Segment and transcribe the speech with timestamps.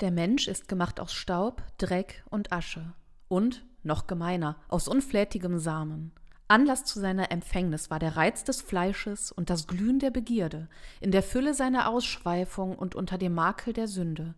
[0.00, 2.94] Der Mensch ist gemacht aus Staub, Dreck und Asche
[3.28, 6.12] und, noch gemeiner, aus unflätigem Samen.
[6.48, 10.68] Anlass zu seiner Empfängnis war der Reiz des Fleisches und das Glühen der Begierde,
[11.00, 14.34] in der Fülle seiner Ausschweifung und unter dem Makel der Sünde.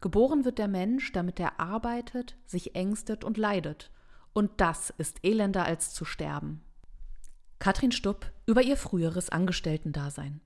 [0.00, 3.90] Geboren wird der Mensch, damit er arbeitet, sich ängstet und leidet.
[4.32, 6.62] Und das ist elender als zu sterben.
[7.58, 10.40] Katrin Stupp über ihr früheres Angestellten-Dasein.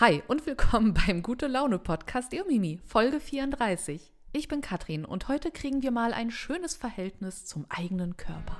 [0.00, 4.12] Hi und willkommen beim Gute Laune Podcast Ihr Mimi, Folge 34.
[4.30, 8.58] Ich bin Katrin und heute kriegen wir mal ein schönes Verhältnis zum eigenen Körper.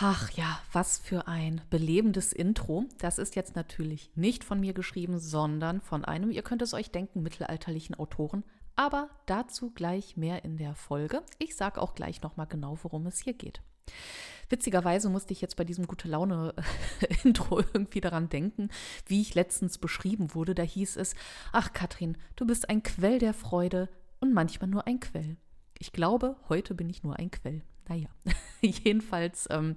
[0.00, 2.86] Ach ja, was für ein belebendes Intro.
[2.98, 6.90] Das ist jetzt natürlich nicht von mir geschrieben, sondern von einem, ihr könnt es euch
[6.90, 8.42] denken, mittelalterlichen Autoren.
[8.74, 11.22] Aber dazu gleich mehr in der Folge.
[11.38, 13.62] Ich sage auch gleich nochmal genau, worum es hier geht.
[14.48, 18.70] Witzigerweise musste ich jetzt bei diesem gute Laune-Intro irgendwie daran denken,
[19.06, 20.56] wie ich letztens beschrieben wurde.
[20.56, 21.14] Da hieß es,
[21.52, 25.36] ach Katrin, du bist ein Quell der Freude und manchmal nur ein Quell.
[25.78, 27.62] Ich glaube, heute bin ich nur ein Quell.
[27.88, 28.08] Naja,
[28.60, 29.76] jedenfalls, ähm,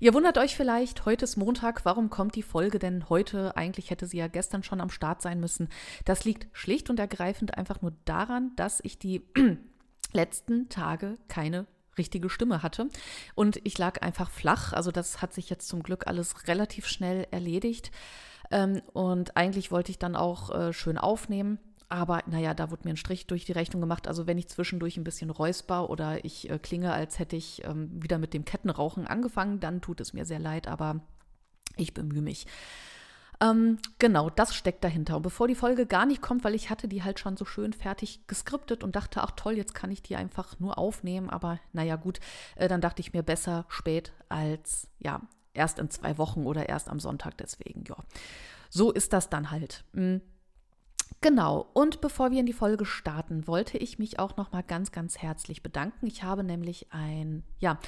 [0.00, 3.56] ihr wundert euch vielleicht, heute ist Montag, warum kommt die Folge denn heute?
[3.56, 5.68] Eigentlich hätte sie ja gestern schon am Start sein müssen.
[6.04, 9.22] Das liegt schlicht und ergreifend einfach nur daran, dass ich die
[10.12, 11.66] letzten Tage keine
[11.98, 12.88] richtige Stimme hatte.
[13.34, 14.72] Und ich lag einfach flach.
[14.72, 17.90] Also das hat sich jetzt zum Glück alles relativ schnell erledigt.
[18.50, 21.58] Ähm, und eigentlich wollte ich dann auch äh, schön aufnehmen.
[21.90, 24.06] Aber naja, da wurde mir ein Strich durch die Rechnung gemacht.
[24.06, 27.90] Also wenn ich zwischendurch ein bisschen räusper oder ich äh, klinge, als hätte ich ähm,
[28.00, 31.00] wieder mit dem Kettenrauchen angefangen, dann tut es mir sehr leid, aber
[31.76, 32.46] ich bemühe mich.
[33.42, 35.16] Ähm, genau, das steckt dahinter.
[35.16, 37.72] Und bevor die Folge gar nicht kommt, weil ich hatte die halt schon so schön
[37.72, 41.28] fertig geskriptet und dachte, ach toll, jetzt kann ich die einfach nur aufnehmen.
[41.28, 42.20] Aber naja, gut,
[42.56, 45.22] äh, dann dachte ich mir besser spät als ja,
[45.54, 47.36] erst in zwei Wochen oder erst am Sonntag.
[47.38, 47.96] Deswegen, ja.
[48.68, 49.84] So ist das dann halt.
[49.92, 50.20] Mhm.
[51.22, 54.90] Genau, und bevor wir in die Folge starten, wollte ich mich auch noch mal ganz,
[54.90, 56.06] ganz herzlich bedanken.
[56.06, 57.78] Ich habe nämlich ein, ja,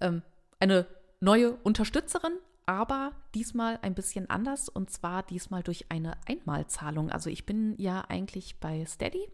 [0.00, 0.22] ähm,
[0.58, 0.86] eine
[1.20, 2.32] neue Unterstützerin,
[2.66, 7.10] aber diesmal ein bisschen anders und zwar diesmal durch eine Einmalzahlung.
[7.10, 9.28] Also ich bin ja eigentlich bei Steady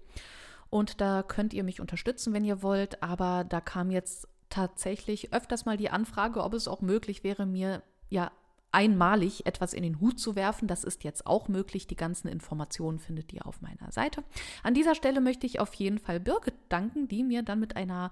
[0.69, 5.65] und da könnt ihr mich unterstützen, wenn ihr wollt, aber da kam jetzt tatsächlich öfters
[5.65, 8.31] mal die Anfrage, ob es auch möglich wäre, mir ja
[8.73, 10.69] einmalig etwas in den Hut zu werfen.
[10.69, 11.87] Das ist jetzt auch möglich.
[11.87, 14.23] Die ganzen Informationen findet ihr auf meiner Seite.
[14.63, 18.11] An dieser Stelle möchte ich auf jeden Fall Birgit danken, die mir dann mit einer,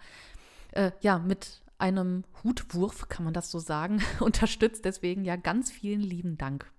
[0.72, 4.84] äh, ja, mit einem Hutwurf, kann man das so sagen, unterstützt.
[4.84, 6.70] Deswegen ja ganz vielen lieben Dank.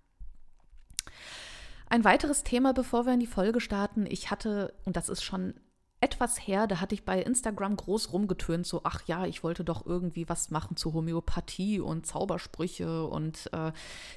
[1.89, 4.05] Ein weiteres Thema, bevor wir in die Folge starten.
[4.07, 5.53] Ich hatte, und das ist schon
[5.99, 9.85] etwas her, da hatte ich bei Instagram groß rumgetönt, so, ach ja, ich wollte doch
[9.85, 13.71] irgendwie was machen zu Homöopathie und Zaubersprüche und äh,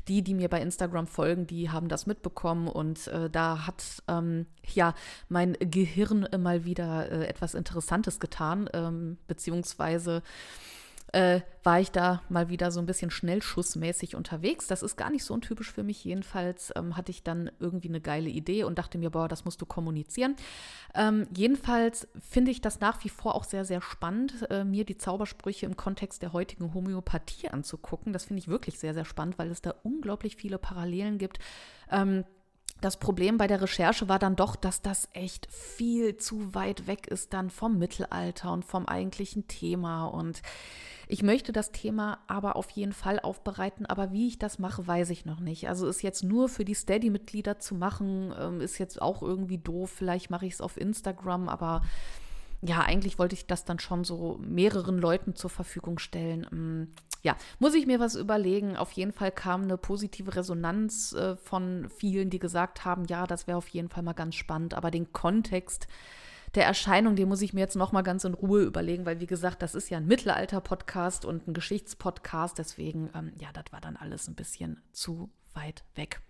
[0.07, 4.47] die, die mir bei Instagram folgen, die haben das mitbekommen und äh, da hat ähm,
[4.75, 4.95] ja
[5.31, 10.23] mein Gehirn mal wieder äh, etwas Interessantes getan, ähm, beziehungsweise
[11.13, 14.67] äh, war ich da mal wieder so ein bisschen schnellschussmäßig unterwegs.
[14.67, 16.05] Das ist gar nicht so untypisch für mich.
[16.05, 19.61] Jedenfalls ähm, hatte ich dann irgendwie eine geile Idee und dachte mir, boah, das musst
[19.61, 20.37] du kommunizieren.
[20.95, 24.97] Ähm, jedenfalls finde ich das nach wie vor auch sehr, sehr spannend, äh, mir die
[24.99, 28.13] Zaubersprüche im Kontext der heutigen Homöopathie anzugucken.
[28.13, 31.39] Das finde ich wirklich sehr, sehr spannend, weil es da unglaublich viele Parallelen gibt.
[31.91, 32.25] Ähm,
[32.81, 37.09] das Problem bei der Recherche war dann doch, dass das echt viel zu weit weg
[37.09, 40.07] ist dann vom Mittelalter und vom eigentlichen Thema.
[40.07, 40.43] Und
[41.09, 45.11] ich möchte das Thema aber auf jeden Fall aufbereiten, aber wie ich das mache, weiß
[45.11, 45.69] ich noch nicht.
[45.69, 49.91] Also ist jetzt nur für die Steady-Mitglieder zu machen, ähm, ist jetzt auch irgendwie doof.
[49.91, 51.83] Vielleicht mache ich es auf Instagram, aber
[52.63, 56.95] ja, eigentlich wollte ich das dann schon so mehreren Leuten zur Verfügung stellen.
[57.23, 58.77] Ja, muss ich mir was überlegen.
[58.77, 63.47] Auf jeden Fall kam eine positive Resonanz äh, von vielen, die gesagt haben, ja, das
[63.47, 64.75] wäre auf jeden Fall mal ganz spannend.
[64.75, 65.87] Aber den Kontext
[66.55, 69.27] der Erscheinung, den muss ich mir jetzt noch mal ganz in Ruhe überlegen, weil wie
[69.27, 72.59] gesagt, das ist ja ein Mittelalter-Podcast und ein Geschichtspodcast.
[72.59, 76.21] Deswegen, ähm, ja, das war dann alles ein bisschen zu weit weg.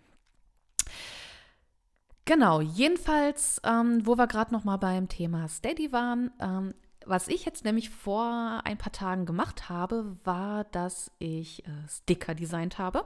[2.27, 6.75] Genau, jedenfalls, ähm, wo wir gerade noch mal beim Thema Steady waren, ähm,
[7.07, 12.35] was ich jetzt nämlich vor ein paar Tagen gemacht habe, war, dass ich äh, Sticker
[12.35, 13.05] designt habe.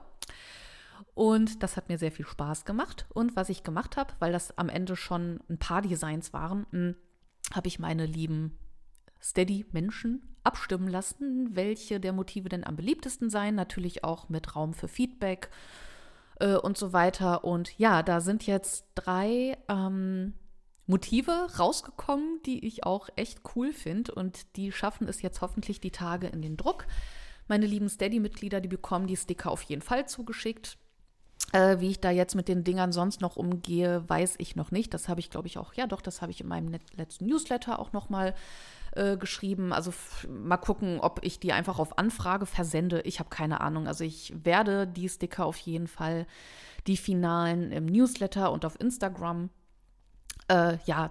[1.14, 3.06] Und das hat mir sehr viel Spaß gemacht.
[3.12, 6.96] Und was ich gemacht habe, weil das am Ende schon ein paar Designs waren, hm,
[7.52, 8.58] habe ich meine lieben
[9.22, 13.54] Steady-Menschen abstimmen lassen, welche der Motive denn am beliebtesten seien.
[13.54, 15.50] Natürlich auch mit Raum für Feedback
[16.40, 17.44] äh, und so weiter.
[17.44, 20.34] Und ja, da sind jetzt drei ähm,
[20.86, 24.14] Motive rausgekommen, die ich auch echt cool finde.
[24.14, 26.86] Und die schaffen es jetzt hoffentlich die Tage in den Druck.
[27.48, 30.78] Meine lieben Steady-Mitglieder, die bekommen die Sticker auf jeden Fall zugeschickt.
[31.52, 34.94] Äh, wie ich da jetzt mit den Dingern sonst noch umgehe, weiß ich noch nicht.
[34.94, 37.78] Das habe ich, glaube ich, auch, ja doch, das habe ich in meinem letzten Newsletter
[37.78, 38.34] auch noch mal
[38.92, 39.72] äh, geschrieben.
[39.72, 39.92] Also
[40.28, 43.02] mal gucken, ob ich die einfach auf Anfrage versende.
[43.02, 43.86] Ich habe keine Ahnung.
[43.86, 46.26] Also ich werde die Sticker auf jeden Fall,
[46.86, 49.50] die finalen im Newsletter und auf Instagram,
[50.48, 51.10] äh, ja,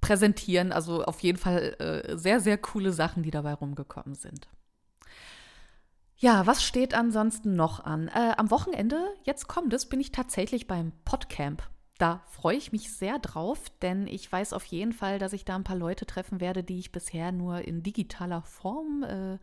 [0.00, 0.72] präsentieren.
[0.72, 4.48] Also auf jeden Fall äh, sehr, sehr coole Sachen, die dabei rumgekommen sind.
[6.16, 8.08] Ja, was steht ansonsten noch an?
[8.08, 11.62] Äh, am Wochenende, jetzt kommt es, bin ich tatsächlich beim Podcamp.
[11.98, 15.54] Da freue ich mich sehr drauf, denn ich weiß auf jeden Fall, dass ich da
[15.54, 19.38] ein paar Leute treffen werde, die ich bisher nur in digitaler Form äh,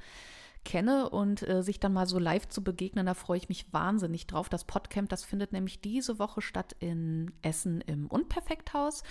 [0.66, 4.28] kenne und äh, sich dann mal so live zu begegnen, da freue ich mich wahnsinnig
[4.28, 4.50] drauf.
[4.50, 9.04] Das Podcamp, das findet nämlich diese Woche statt in Essen im Unperfekthaus.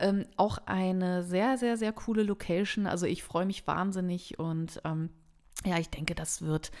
[0.00, 2.86] Ähm, auch eine sehr, sehr, sehr coole Location.
[2.86, 5.10] Also ich freue mich wahnsinnig und ähm,
[5.64, 6.72] ja, ich denke, das wird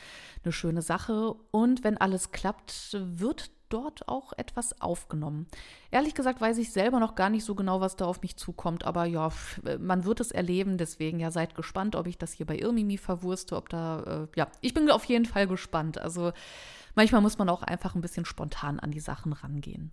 [0.42, 1.34] eine schöne Sache.
[1.50, 5.46] Und wenn alles klappt, wird dort auch etwas aufgenommen.
[5.90, 8.84] Ehrlich gesagt weiß ich selber noch gar nicht so genau, was da auf mich zukommt,
[8.84, 9.30] aber ja,
[9.80, 13.56] man wird es erleben, deswegen ja seid gespannt, ob ich das hier bei Irmimi verwurste,
[13.56, 15.98] ob da, äh, ja, ich bin auf jeden Fall gespannt.
[15.98, 16.32] Also
[16.94, 19.90] manchmal muss man auch einfach ein bisschen spontan an die Sachen rangehen.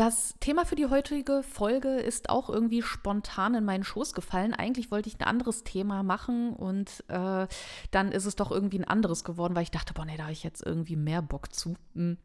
[0.00, 4.54] Das Thema für die heutige Folge ist auch irgendwie spontan in meinen Schoß gefallen.
[4.54, 7.46] Eigentlich wollte ich ein anderes Thema machen und äh,
[7.90, 10.32] dann ist es doch irgendwie ein anderes geworden, weil ich dachte, boah, nee, da habe
[10.32, 11.76] ich jetzt irgendwie mehr Bock zu.
[11.94, 12.16] Hm.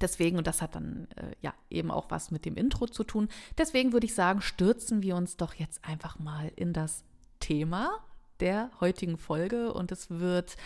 [0.00, 3.28] Deswegen, und das hat dann äh, ja eben auch was mit dem Intro zu tun.
[3.58, 7.04] Deswegen würde ich sagen, stürzen wir uns doch jetzt einfach mal in das
[7.40, 8.04] Thema
[8.40, 10.56] der heutigen Folge und es wird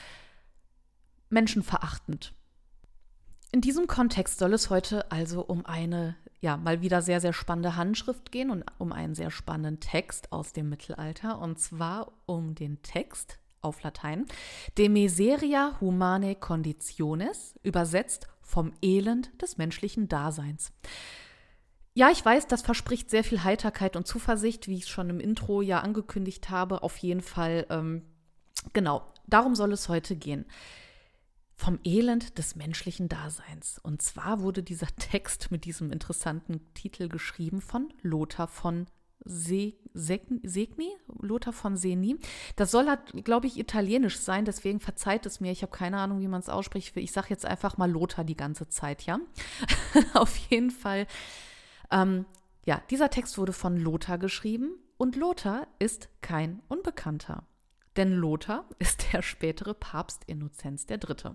[1.28, 2.34] menschenverachtend.
[3.52, 7.76] In diesem Kontext soll es heute also um eine, ja, mal wieder sehr, sehr spannende
[7.76, 11.40] Handschrift gehen und um einen sehr spannenden Text aus dem Mittelalter.
[11.40, 14.26] Und zwar um den Text auf Latein
[14.78, 20.72] De Miseria Humane Conditiones, übersetzt vom Elend des menschlichen Daseins.
[21.94, 25.20] Ja, ich weiß, das verspricht sehr viel Heiterkeit und Zuversicht, wie ich es schon im
[25.20, 26.82] Intro ja angekündigt habe.
[26.82, 28.02] Auf jeden Fall, ähm,
[28.72, 30.46] genau, darum soll es heute gehen
[31.60, 33.78] vom Elend des menschlichen Daseins.
[33.82, 38.86] Und zwar wurde dieser Text mit diesem interessanten Titel geschrieben von Lothar von
[39.24, 40.90] Se Segni,
[41.20, 42.16] Lothar von Seni.
[42.56, 45.52] Das soll, halt, glaube ich, italienisch sein, deswegen verzeiht es mir.
[45.52, 46.96] Ich habe keine Ahnung, wie man es ausspricht.
[46.96, 49.18] Ich sage jetzt einfach mal Lothar die ganze Zeit, ja.
[50.14, 51.06] Auf jeden Fall.
[51.90, 52.24] Ähm,
[52.64, 57.44] ja, dieser Text wurde von Lothar geschrieben und Lothar ist kein Unbekannter.
[57.96, 61.32] Denn Lothar ist der spätere Papst Innozenz III.,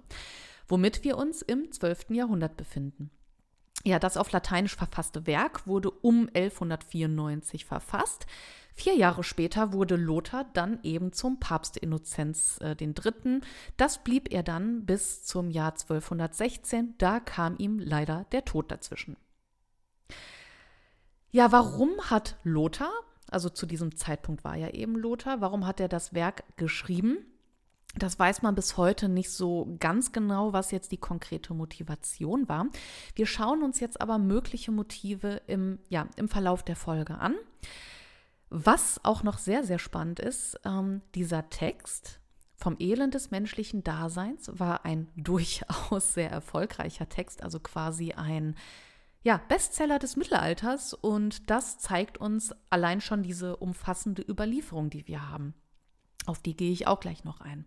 [0.68, 2.12] womit wir uns im 12.
[2.12, 3.12] Jahrhundert befinden.
[3.86, 8.26] Ja, das auf Lateinisch verfasste Werk wurde um 1194 verfasst.
[8.74, 13.42] Vier Jahre später wurde Lothar dann eben zum Papst Innozenz äh, III.
[13.78, 16.96] Das blieb er dann bis zum Jahr 1216.
[16.98, 19.16] Da kam ihm leider der Tod dazwischen.
[21.32, 22.92] Ja, warum hat Lothar
[23.30, 25.42] also zu diesem Zeitpunkt war ja eben Lothar.
[25.42, 27.18] Warum hat er das Werk geschrieben?
[27.98, 32.68] Das weiß man bis heute nicht so ganz genau, was jetzt die konkrete Motivation war.
[33.16, 37.36] Wir schauen uns jetzt aber mögliche Motive im, ja, im Verlauf der Folge an.
[38.50, 42.20] Was auch noch sehr, sehr spannend ist, ähm, dieser Text
[42.58, 48.56] vom Elend des menschlichen Daseins war ein durchaus sehr erfolgreicher Text, also quasi ein
[49.24, 55.30] ja, Bestseller des Mittelalters und das zeigt uns allein schon diese umfassende Überlieferung, die wir
[55.30, 55.56] haben.
[56.25, 57.65] Auf die gehe ich auch gleich noch ein.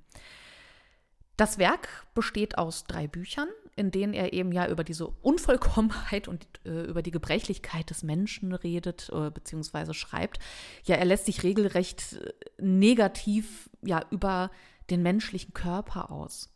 [1.38, 6.48] Das Werk besteht aus drei Büchern, in denen er eben ja über diese Unvollkommenheit und
[6.64, 9.94] äh, über die Gebrechlichkeit des Menschen redet äh, bzw.
[9.94, 10.40] schreibt.
[10.82, 14.50] Ja, er lässt sich regelrecht äh, negativ ja über
[14.90, 16.52] den menschlichen Körper aus.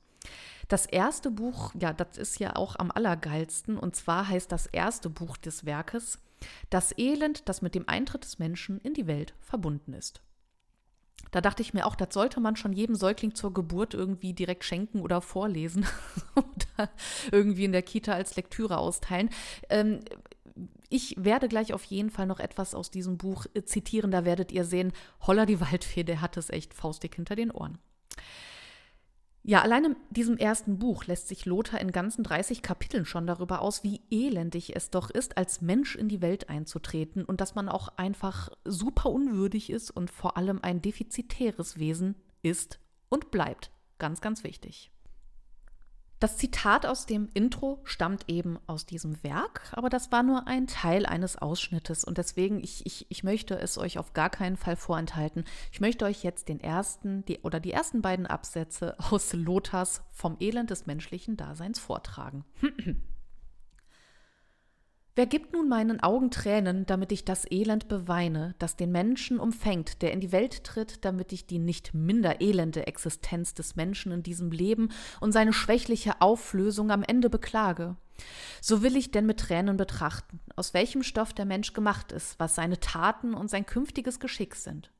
[0.66, 3.78] Das erste Buch, ja, das ist ja auch am allergeilsten.
[3.78, 6.18] Und zwar heißt das erste Buch des Werkes
[6.70, 10.22] Das Elend, das mit dem Eintritt des Menschen in die Welt verbunden ist.
[11.30, 14.64] Da dachte ich mir auch, das sollte man schon jedem Säugling zur Geburt irgendwie direkt
[14.64, 15.86] schenken oder vorlesen
[16.34, 16.90] oder
[17.30, 19.30] irgendwie in der Kita als Lektüre austeilen.
[19.70, 20.00] Ähm,
[20.90, 24.10] ich werde gleich auf jeden Fall noch etwas aus diesem Buch äh, zitieren.
[24.10, 24.92] Da werdet ihr sehen,
[25.26, 27.78] Holler die Waldfee, der hat es echt faustdick hinter den Ohren.
[29.44, 33.60] Ja, allein in diesem ersten Buch lässt sich Lothar in ganzen 30 Kapiteln schon darüber
[33.60, 37.68] aus, wie elendig es doch ist, als Mensch in die Welt einzutreten und dass man
[37.68, 43.72] auch einfach super unwürdig ist und vor allem ein defizitäres Wesen ist und bleibt.
[43.98, 44.92] Ganz, ganz wichtig.
[46.22, 50.68] Das Zitat aus dem Intro stammt eben aus diesem Werk, aber das war nur ein
[50.68, 54.76] Teil eines Ausschnittes und deswegen, ich, ich, ich möchte es euch auf gar keinen Fall
[54.76, 55.44] vorenthalten.
[55.72, 60.36] Ich möchte euch jetzt den ersten die, oder die ersten beiden Absätze aus Lothars Vom
[60.38, 62.44] Elend des menschlichen Daseins vortragen.
[65.14, 70.00] Wer gibt nun meinen Augen Tränen, damit ich das Elend beweine, das den Menschen umfängt,
[70.00, 74.22] der in die Welt tritt, damit ich die nicht minder elende Existenz des Menschen in
[74.22, 74.88] diesem Leben
[75.20, 77.96] und seine schwächliche Auflösung am Ende beklage?
[78.62, 82.54] So will ich denn mit Tränen betrachten, aus welchem Stoff der Mensch gemacht ist, was
[82.54, 84.92] seine Taten und sein künftiges Geschick sind.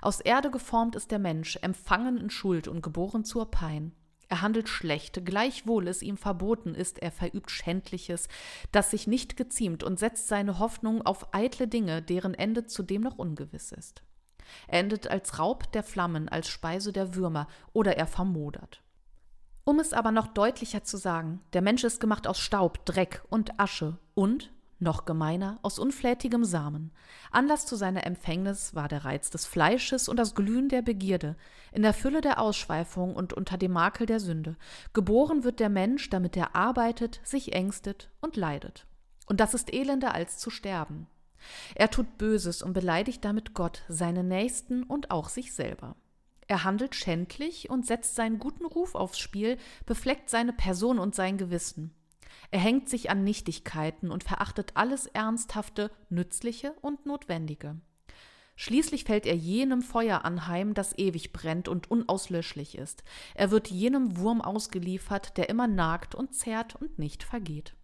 [0.00, 3.92] Aus Erde geformt ist der Mensch, empfangen in Schuld und geboren zur Pein.
[4.28, 8.28] Er handelt schlecht, gleichwohl es ihm verboten ist, er verübt Schändliches,
[8.72, 13.18] das sich nicht geziemt und setzt seine Hoffnung auf eitle Dinge, deren Ende zudem noch
[13.18, 14.02] ungewiss ist.
[14.66, 18.82] Er endet als Raub der Flammen, als Speise der Würmer oder er vermodert.
[19.64, 23.58] Um es aber noch deutlicher zu sagen, der Mensch ist gemacht aus Staub, Dreck und
[23.58, 26.92] Asche und, noch gemeiner, aus unflätigem Samen.
[27.30, 31.36] Anlass zu seiner Empfängnis war der Reiz des Fleisches und das Glühen der Begierde,
[31.72, 34.56] in der Fülle der Ausschweifung und unter dem Makel der Sünde.
[34.92, 38.86] Geboren wird der Mensch, damit er arbeitet, sich ängstet und leidet.
[39.26, 41.06] Und das ist elender als zu sterben.
[41.74, 45.96] Er tut Böses und beleidigt damit Gott, seine Nächsten und auch sich selber.
[46.48, 51.38] Er handelt schändlich und setzt seinen guten Ruf aufs Spiel, befleckt seine Person und sein
[51.38, 51.92] Gewissen.
[52.50, 57.80] Er hängt sich an Nichtigkeiten und verachtet alles Ernsthafte, Nützliche und Notwendige.
[58.56, 63.04] Schließlich fällt er jenem Feuer anheim, das ewig brennt und unauslöschlich ist.
[63.34, 67.76] Er wird jenem Wurm ausgeliefert, der immer nagt und zehrt und nicht vergeht.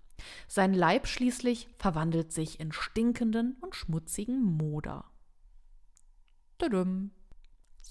[0.48, 5.04] Sein Leib schließlich verwandelt sich in stinkenden und schmutzigen Moder.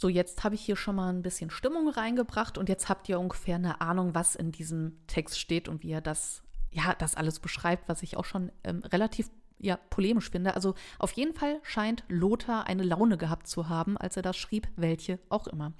[0.02, 3.20] So, jetzt habe ich hier schon mal ein bisschen Stimmung reingebracht und jetzt habt ihr
[3.20, 6.42] ungefähr eine Ahnung, was in diesem Text steht und wie er das
[6.72, 9.30] ja, das alles beschreibt, was ich auch schon ähm, relativ
[9.60, 10.56] ja, polemisch finde.
[10.56, 14.68] Also auf jeden Fall scheint Lothar eine Laune gehabt zu haben, als er das schrieb,
[14.76, 15.72] welche auch immer.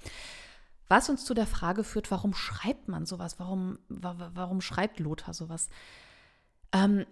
[0.86, 3.40] Was uns zu der Frage führt, warum schreibt man sowas?
[3.40, 5.68] Warum, warum schreibt Lothar sowas?
[6.72, 7.06] Ähm,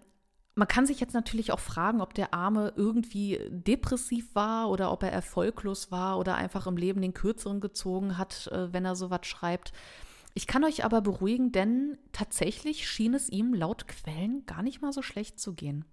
[0.55, 5.03] man kann sich jetzt natürlich auch fragen, ob der Arme irgendwie depressiv war oder ob
[5.03, 9.27] er erfolglos war oder einfach im Leben den Kürzeren gezogen hat, äh, wenn er sowas
[9.27, 9.73] schreibt.
[10.35, 14.93] Ich kann euch aber beruhigen, denn tatsächlich schien es ihm laut Quellen gar nicht mal
[14.93, 15.85] so schlecht zu gehen.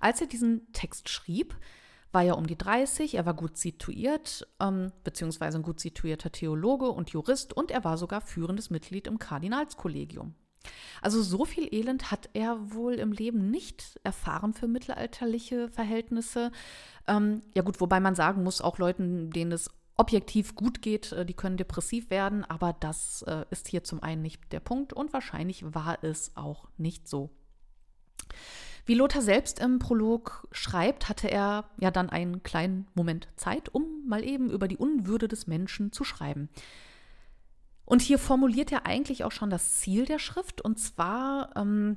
[0.00, 1.56] Als er diesen Text schrieb,
[2.10, 6.88] war er um die 30, er war gut situiert, ähm, beziehungsweise ein gut situierter Theologe
[6.88, 10.34] und Jurist und er war sogar führendes Mitglied im Kardinalskollegium.
[11.00, 16.50] Also so viel Elend hat er wohl im Leben nicht erfahren für mittelalterliche Verhältnisse.
[17.06, 21.26] Ähm, ja gut, wobei man sagen muss, auch Leuten, denen es objektiv gut geht, äh,
[21.26, 25.12] die können depressiv werden, aber das äh, ist hier zum einen nicht der Punkt und
[25.12, 27.30] wahrscheinlich war es auch nicht so.
[28.86, 33.84] Wie Lothar selbst im Prolog schreibt, hatte er ja dann einen kleinen Moment Zeit, um
[34.06, 36.48] mal eben über die Unwürde des Menschen zu schreiben.
[37.88, 41.96] Und hier formuliert er eigentlich auch schon das Ziel der Schrift, und zwar ähm,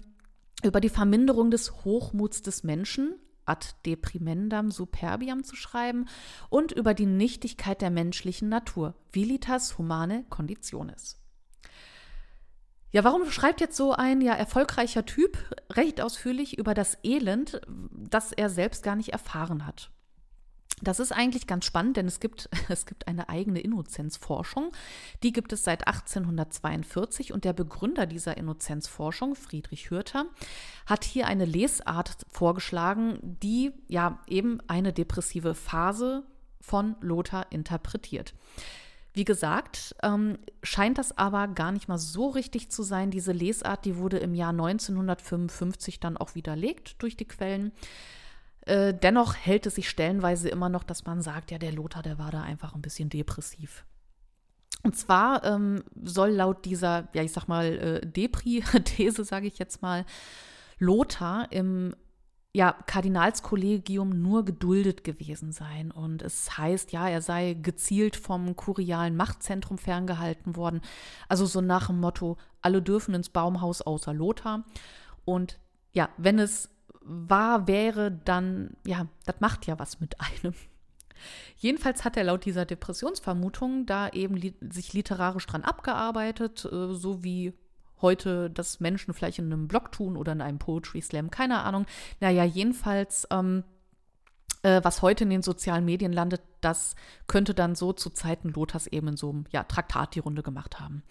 [0.63, 6.05] über die Verminderung des Hochmuts des Menschen, ad deprimendam superbiam zu schreiben
[6.50, 11.19] und über die Nichtigkeit der menschlichen Natur, vilitas humane conditionis.
[12.93, 15.38] Ja, warum schreibt jetzt so ein ja erfolgreicher Typ
[15.74, 17.60] recht ausführlich über das Elend,
[17.91, 19.91] das er selbst gar nicht erfahren hat?
[20.81, 24.71] Das ist eigentlich ganz spannend, denn es gibt, es gibt eine eigene Innozenzforschung.
[25.23, 30.25] Die gibt es seit 1842 und der Begründer dieser Innozenzforschung, Friedrich Hürter,
[30.85, 36.23] hat hier eine Lesart vorgeschlagen, die ja eben eine depressive Phase
[36.59, 38.33] von Lothar interpretiert.
[39.13, 43.11] Wie gesagt, ähm, scheint das aber gar nicht mal so richtig zu sein.
[43.11, 47.73] Diese Lesart, die wurde im Jahr 1955 dann auch widerlegt durch die Quellen.
[48.65, 52.20] Äh, dennoch hält es sich stellenweise immer noch, dass man sagt, ja, der Lothar, der
[52.20, 53.86] war da einfach ein bisschen depressiv.
[54.84, 59.82] Und zwar ähm, soll laut dieser, ja, ich sag mal, äh, Depri-These, sage ich jetzt
[59.82, 60.06] mal,
[60.80, 61.96] Lothar im
[62.53, 65.91] ja, Kardinalskollegium nur geduldet gewesen sein.
[65.91, 70.82] Und es heißt, ja, er sei gezielt vom kurialen Machtzentrum ferngehalten worden.
[71.30, 74.65] Also so nach dem Motto, alle dürfen ins Baumhaus außer Lothar.
[75.24, 75.60] Und
[75.94, 76.70] ja, wenn es
[77.01, 80.53] wahr wäre, dann, ja, das macht ja was mit einem.
[81.58, 87.24] Jedenfalls hat er laut dieser Depressionsvermutung da eben li sich literarisch dran abgearbeitet, äh, so
[87.24, 87.53] wie
[88.01, 91.86] heute das Menschen vielleicht in einem Blog tun oder in einem Poetry Slam, keine Ahnung.
[92.20, 93.63] Naja, jedenfalls, ähm,
[94.63, 96.96] äh, was heute in den sozialen Medien landet, das
[97.27, 100.79] könnte dann so zu Zeiten Lothars eben in so einem ja, Traktat die Runde gemacht
[100.79, 101.03] haben.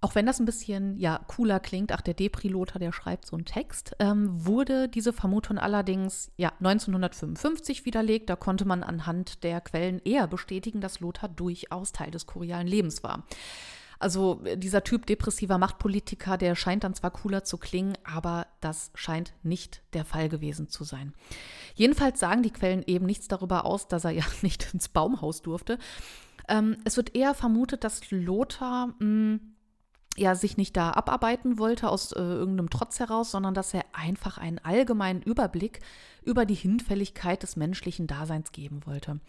[0.00, 3.44] Auch wenn das ein bisschen ja cooler klingt, ach der Depri-Lothar, der schreibt so einen
[3.44, 8.30] Text, ähm, wurde diese Vermutung allerdings ja 1955 widerlegt.
[8.30, 13.02] Da konnte man anhand der Quellen eher bestätigen, dass Lothar durchaus Teil des kurialen Lebens
[13.02, 13.24] war.
[13.98, 18.92] Also äh, dieser Typ depressiver Machtpolitiker, der scheint dann zwar cooler zu klingen, aber das
[18.94, 21.12] scheint nicht der Fall gewesen zu sein.
[21.74, 25.78] Jedenfalls sagen die Quellen eben nichts darüber aus, dass er ja nicht ins Baumhaus durfte.
[26.48, 29.54] Ähm, es wird eher vermutet, dass Lothar mh, hm,
[30.18, 34.38] ja sich nicht da abarbeiten wollte aus äh, irgendeinem Trotz heraus, sondern dass er einfach
[34.38, 35.80] einen allgemeinen Überblick
[36.22, 39.20] über die Hinfälligkeit des menschlichen Daseins geben wollte.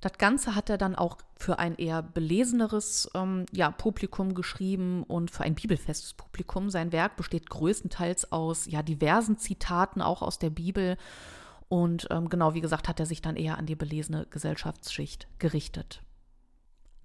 [0.00, 5.30] Das Ganze hat er dann auch für ein eher beleseneres ähm, ja, Publikum geschrieben und
[5.30, 6.70] für ein bibelfestes Publikum.
[6.70, 10.96] Sein Werk besteht größtenteils aus ja, diversen Zitaten, auch aus der Bibel.
[11.68, 16.02] Und ähm, genau wie gesagt, hat er sich dann eher an die belesene Gesellschaftsschicht gerichtet.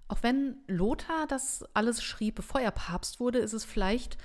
[0.08, 4.16] Auch wenn Lothar das alles schrieb, bevor er Papst wurde, ist es vielleicht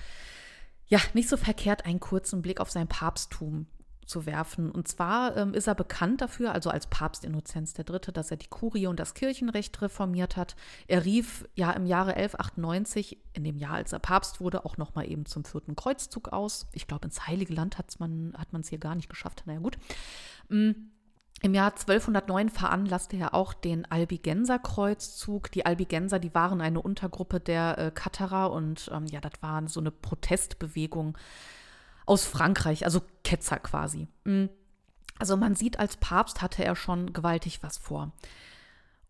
[0.86, 3.66] ja nicht so verkehrt, einen kurzen Blick auf sein Papsttum
[4.06, 4.70] zu werfen.
[4.70, 8.48] Und zwar ähm, ist er bekannt dafür, also als Papst Innozenz III., dass er die
[8.48, 10.54] Kurie und das Kirchenrecht reformiert hat.
[10.86, 15.10] Er rief ja im Jahre 1198, in dem Jahr, als er Papst wurde, auch nochmal
[15.10, 16.66] eben zum vierten Kreuzzug aus.
[16.72, 19.44] Ich glaube, ins Heilige Land hat's man, hat man es hier gar nicht geschafft.
[19.46, 19.78] Naja, gut.
[20.48, 20.90] Mhm.
[21.44, 25.50] Im Jahr 1209 veranlasste er auch den Albigenser-Kreuzzug.
[25.50, 29.80] Die Albigenser, die waren eine Untergruppe der äh, Katharer und ähm, ja, das war so
[29.80, 31.18] eine Protestbewegung
[32.06, 34.06] aus Frankreich, also Ketzer quasi.
[34.24, 34.46] Mm.
[35.18, 38.12] Also man sieht, als Papst hatte er schon gewaltig was vor.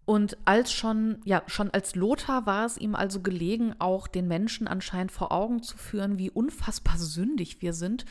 [0.07, 4.67] Und als schon, ja, schon als Lothar war es ihm also gelegen, auch den Menschen
[4.67, 8.07] anscheinend vor Augen zu führen, wie unfassbar sündig wir sind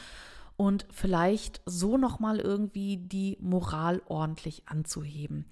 [0.58, 5.46] und vielleicht so nochmal irgendwie die Moral ordentlich anzuheben.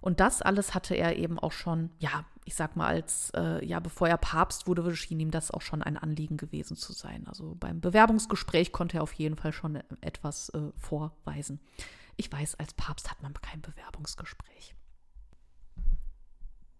[0.00, 3.78] Und das alles hatte er eben auch schon, ja, ich sag mal, als, äh, ja,
[3.78, 7.26] bevor er Papst wurde, schien ihm das auch schon ein Anliegen gewesen zu sein.
[7.28, 11.60] Also beim Bewerbungsgespräch konnte er auf jeden Fall schon etwas äh, vorweisen.
[12.16, 14.74] Ich weiß, als Papst hat man kein Bewerbungsgespräch.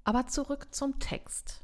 [0.04, 1.62] Aber zurück zum Text.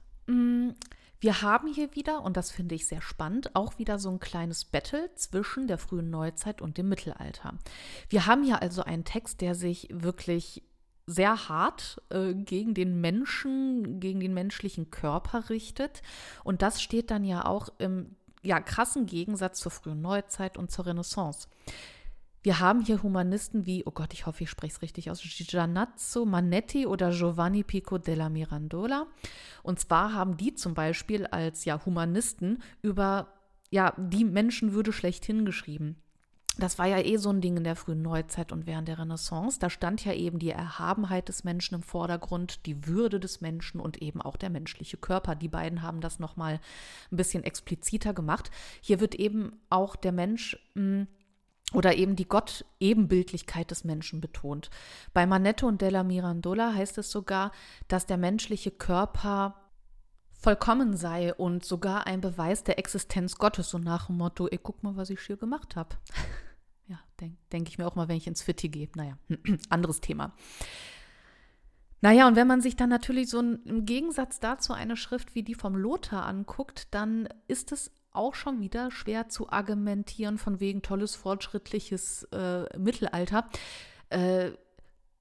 [1.21, 4.65] Wir haben hier wieder, und das finde ich sehr spannend, auch wieder so ein kleines
[4.65, 7.55] Battle zwischen der frühen Neuzeit und dem Mittelalter.
[8.09, 10.63] Wir haben hier also einen Text, der sich wirklich
[11.07, 16.03] sehr hart äh, gegen den Menschen, gegen den menschlichen Körper richtet.
[16.45, 20.87] Und das steht dann ja auch im ja, krassen Gegensatz zur frühen Neuzeit und zur
[20.87, 21.49] Renaissance.
[22.43, 26.25] Wir haben hier Humanisten wie, oh Gott, ich hoffe, ich spreche es richtig aus, Gianazzo
[26.25, 29.07] Manetti oder Giovanni Pico della Mirandola.
[29.63, 33.35] Und zwar haben die zum Beispiel als ja, Humanisten über
[33.71, 35.97] ja, die Menschenwürde schlechthin geschrieben
[36.59, 39.59] das war ja eh so ein Ding in der frühen Neuzeit und während der Renaissance.
[39.61, 44.03] Da stand ja eben die Erhabenheit des Menschen im Vordergrund, die Würde des Menschen und
[44.03, 45.37] eben auch der menschliche Körper.
[45.37, 46.61] Die beiden haben das nochmal
[47.13, 48.51] ein bisschen expliziter gemacht.
[48.81, 51.07] Hier wird eben auch der Mensch mh, hm,
[51.75, 54.71] oder eben die Gott-Ebenbildlichkeit des Menschen betont.
[55.13, 57.53] Bei Manetto und Della Mirandola heißt es sogar,
[57.89, 59.69] dass der menschliche Körper
[60.33, 64.83] vollkommen sei und sogar ein Beweis der Existenz Gottes, so nach dem Motto, ey, guck
[64.83, 65.97] mal, was ich hier gemacht habe.
[66.91, 68.89] Ja, denke denk ich mir auch mal, wenn ich ins Fitti gehe.
[68.97, 69.19] Naja,
[69.69, 70.33] anderes Thema.
[72.01, 75.43] Naja, und wenn man sich dann natürlich so ein, im Gegensatz dazu eine Schrift wie
[75.43, 80.83] die vom Lothar anguckt, dann ist es auch schon wieder schwer zu argumentieren von wegen
[80.83, 83.49] tolles, fortschrittliches äh, Mittelalter.
[84.11, 84.51] Äh,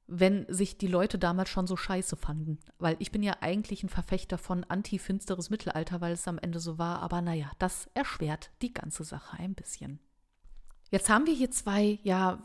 [0.07, 2.59] wenn sich die Leute damals schon so scheiße fanden.
[2.79, 6.77] Weil ich bin ja eigentlich ein Verfechter von anti-finsteres Mittelalter, weil es am Ende so
[6.77, 7.01] war.
[7.01, 9.99] Aber naja, das erschwert die ganze Sache ein bisschen.
[10.89, 12.41] Jetzt haben wir hier zwei ja,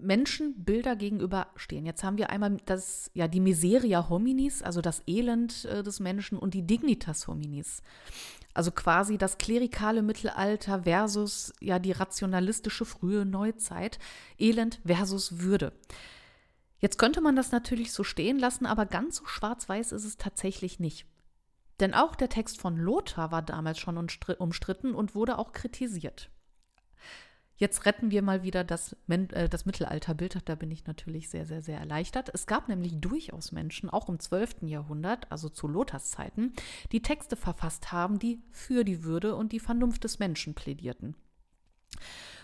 [0.00, 1.86] Menschenbilder gegenüberstehen.
[1.86, 6.38] Jetzt haben wir einmal das, ja, die Miseria hominis, also das Elend äh, des Menschen,
[6.38, 7.82] und die Dignitas hominis.
[8.54, 13.98] Also quasi das klerikale Mittelalter versus ja die rationalistische frühe Neuzeit.
[14.38, 15.72] Elend versus Würde.
[16.78, 20.80] Jetzt könnte man das natürlich so stehen lassen, aber ganz so schwarz-weiß ist es tatsächlich
[20.80, 21.06] nicht.
[21.80, 26.30] Denn auch der Text von Lothar war damals schon umstritten und wurde auch kritisiert.
[27.60, 30.38] Jetzt retten wir mal wieder das, äh, das Mittelalterbild.
[30.46, 32.30] Da bin ich natürlich sehr, sehr, sehr erleichtert.
[32.32, 34.62] Es gab nämlich durchaus Menschen, auch im 12.
[34.62, 36.54] Jahrhundert, also zu Lothars Zeiten,
[36.90, 41.16] die Texte verfasst haben, die für die Würde und die Vernunft des Menschen plädierten.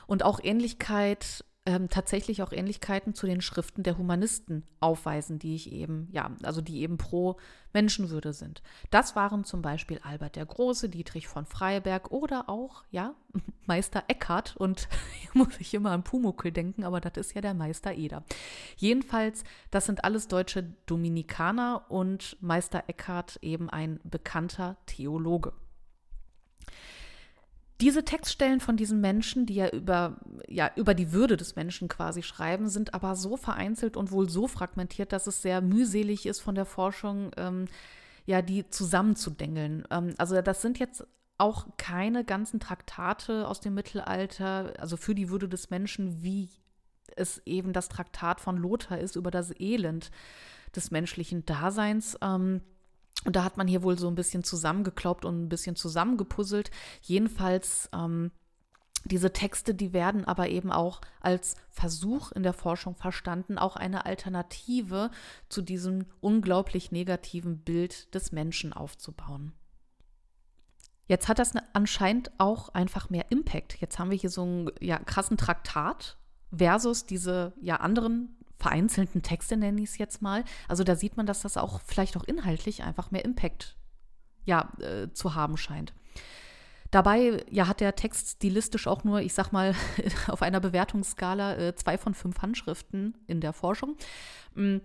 [0.06, 5.72] Und auch Ähnlichkeit ähm, tatsächlich auch Ähnlichkeiten zu den Schriften der Humanisten aufweisen, die ich
[5.72, 7.36] eben, ja, also die eben pro
[7.72, 8.62] Menschenwürde sind.
[8.90, 13.14] Das waren zum Beispiel Albert der Große, Dietrich von Freiberg oder auch, ja,
[13.66, 14.56] Meister Eckhart.
[14.56, 14.88] Und
[15.20, 18.24] hier muss ich immer an Pumuckel denken, aber das ist ja der Meister Eder.
[18.76, 25.52] Jedenfalls, das sind alles deutsche Dominikaner und Meister Eckhart eben ein bekannter Theologe.
[27.80, 30.16] Diese Textstellen von diesen Menschen, die ja über,
[30.48, 34.48] ja über die Würde des Menschen quasi schreiben, sind aber so vereinzelt und wohl so
[34.48, 37.66] fragmentiert, dass es sehr mühselig ist von der Forschung, ähm,
[38.24, 39.84] ja, die zusammenzudengeln.
[39.90, 41.06] Ähm, also das sind jetzt
[41.38, 46.48] auch keine ganzen Traktate aus dem Mittelalter, also für die Würde des Menschen, wie
[47.14, 50.10] es eben das Traktat von Lothar ist über das Elend
[50.74, 52.16] des menschlichen Daseins.
[52.22, 52.62] Ähm,
[53.26, 56.70] und da hat man hier wohl so ein bisschen zusammengeklaubt und ein bisschen zusammengepuzzelt.
[57.02, 58.30] Jedenfalls, ähm,
[59.04, 64.04] diese Texte, die werden aber eben auch als Versuch in der Forschung verstanden, auch eine
[64.06, 65.10] Alternative
[65.48, 69.52] zu diesem unglaublich negativen Bild des Menschen aufzubauen.
[71.08, 73.80] Jetzt hat das anscheinend auch einfach mehr Impact.
[73.80, 76.16] Jetzt haben wir hier so einen ja, krassen Traktat
[76.56, 80.44] versus diese ja anderen vereinzelten Texte, nenne ich es jetzt mal.
[80.68, 83.76] Also da sieht man, dass das auch vielleicht auch inhaltlich einfach mehr Impact
[84.44, 85.92] ja, äh, zu haben scheint.
[86.90, 89.74] Dabei ja, hat der Text stilistisch auch nur, ich sag mal,
[90.28, 93.96] auf einer Bewertungsskala äh, zwei von fünf Handschriften in der Forschung.
[94.54, 94.80] Mhm.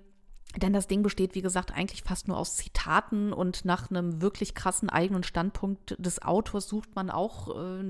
[0.57, 4.53] Denn das Ding besteht, wie gesagt, eigentlich fast nur aus Zitaten und nach einem wirklich
[4.53, 7.83] krassen eigenen Standpunkt des Autors sucht man auch äh,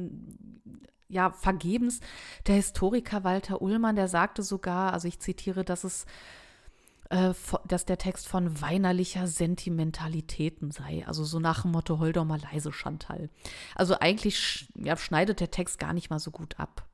[1.12, 2.00] ja vergebens.
[2.48, 6.06] Der Historiker Walter Ullmann, der sagte sogar, also ich zitiere, dass es
[7.10, 7.34] äh,
[7.68, 11.06] dass der Text von weinerlicher Sentimentalitäten sei.
[11.06, 13.30] Also so nach dem Motto, hol doch mal leise, Chantal.
[13.76, 16.88] Also eigentlich ja, schneidet der Text gar nicht mal so gut ab.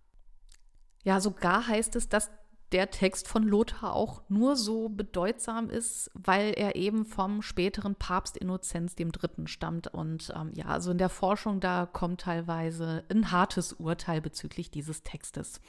[1.04, 2.32] Ja, sogar heißt es, dass
[2.72, 8.36] der Text von Lothar auch nur so bedeutsam ist, weil er eben vom späteren Papst
[8.36, 9.48] Innozenz III.
[9.48, 9.88] stammt.
[9.88, 15.04] Und ähm, ja, also in der Forschung, da kommt teilweise ein hartes Urteil bezüglich dieses
[15.04, 15.62] Textes.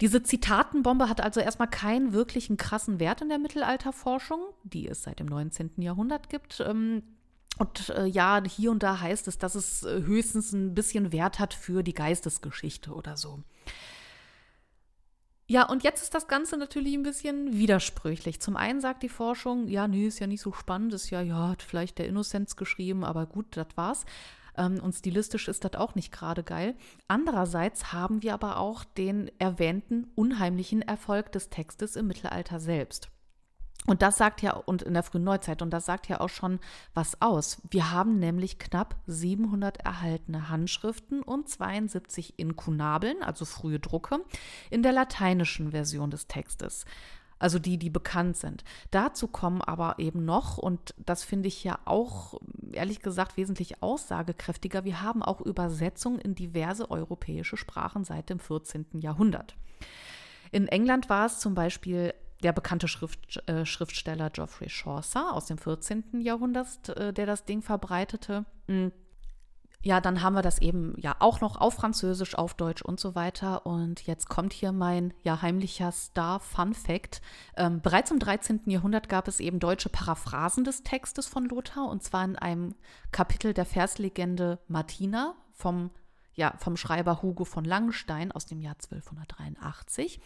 [0.00, 5.18] Diese Zitatenbombe hat also erstmal keinen wirklichen krassen Wert in der Mittelalterforschung, die es seit
[5.18, 5.72] dem 19.
[5.78, 6.60] Jahrhundert gibt.
[6.60, 7.02] Ähm,
[7.58, 11.40] und äh, ja, hier und da heißt es, dass es äh, höchstens ein bisschen Wert
[11.40, 13.42] hat für die Geistesgeschichte oder so.
[15.50, 18.38] Ja, und jetzt ist das Ganze natürlich ein bisschen widersprüchlich.
[18.38, 21.48] Zum einen sagt die Forschung, ja, nee, ist ja nicht so spannend, ist ja, ja,
[21.48, 24.04] hat vielleicht der Innozenz geschrieben, aber gut, das war's.
[24.58, 26.76] Ähm, und stilistisch ist das auch nicht gerade geil.
[27.08, 33.08] Andererseits haben wir aber auch den erwähnten unheimlichen Erfolg des Textes im Mittelalter selbst.
[33.88, 36.60] Und das sagt ja, und in der frühen Neuzeit, und das sagt ja auch schon
[36.92, 37.62] was aus.
[37.70, 44.18] Wir haben nämlich knapp 700 erhaltene Handschriften und 72 Inkunabeln, also frühe Drucke,
[44.70, 46.84] in der lateinischen Version des Textes.
[47.38, 48.62] Also die, die bekannt sind.
[48.90, 52.34] Dazu kommen aber eben noch, und das finde ich ja auch,
[52.72, 58.86] ehrlich gesagt, wesentlich aussagekräftiger, wir haben auch Übersetzungen in diverse europäische Sprachen seit dem 14.
[59.00, 59.56] Jahrhundert.
[60.50, 65.58] In England war es zum Beispiel der bekannte Schrift, äh, Schriftsteller Geoffrey Chaucer aus dem
[65.58, 66.20] 14.
[66.20, 68.44] Jahrhundert, äh, der das Ding verbreitete.
[68.66, 68.92] Mhm.
[69.80, 73.14] Ja, dann haben wir das eben ja auch noch auf Französisch, auf Deutsch und so
[73.14, 73.64] weiter.
[73.64, 77.22] Und jetzt kommt hier mein ja heimlicher Star-Fun-Fact.
[77.56, 78.62] Ähm, bereits im 13.
[78.66, 82.74] Jahrhundert gab es eben deutsche Paraphrasen des Textes von Lothar und zwar in einem
[83.12, 85.90] Kapitel der Verslegende Martina vom
[86.38, 90.20] ja, vom Schreiber Hugo von Langenstein aus dem Jahr 1283.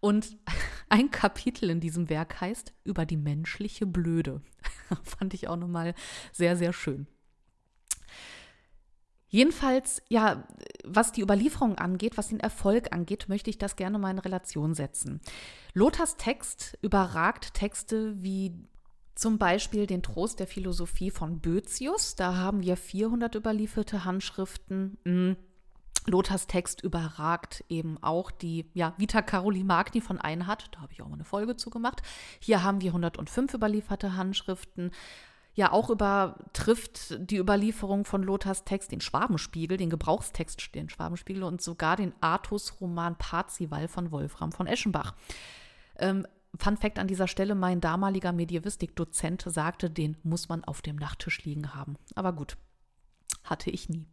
[0.00, 0.36] Und
[0.88, 4.42] ein Kapitel in diesem Werk heißt Über die menschliche Blöde.
[5.02, 5.94] Fand ich auch nochmal
[6.32, 7.06] sehr, sehr schön.
[9.28, 10.46] Jedenfalls, ja,
[10.84, 14.72] was die Überlieferung angeht, was den Erfolg angeht, möchte ich das gerne mal in Relation
[14.74, 15.20] setzen.
[15.74, 18.54] Lothars Text überragt Texte wie
[19.16, 22.14] zum Beispiel den Trost der Philosophie von Bözius.
[22.14, 24.98] Da haben wir 400 überlieferte Handschriften.
[26.06, 30.68] Lothars Text überragt eben auch die ja, Vita Caroli Magni von Einhard.
[30.72, 32.02] Da habe ich auch mal eine Folge zu gemacht.
[32.40, 34.90] Hier haben wir 105 überlieferte Handschriften.
[35.54, 41.62] Ja, auch übertrifft die Überlieferung von Lothars Text den Schwabenspiegel, den Gebrauchstext, den Schwabenspiegel und
[41.62, 45.14] sogar den Artus-Roman Parzival von Wolfram von Eschenbach.
[45.98, 46.26] Ähm,
[46.58, 51.42] Fun Fact an dieser Stelle: Mein damaliger Medievistik-Dozent sagte, den muss man auf dem Nachttisch
[51.44, 51.96] liegen haben.
[52.14, 52.58] Aber gut,
[53.44, 54.06] hatte ich nie.